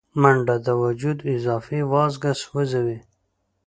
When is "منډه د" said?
0.21-0.67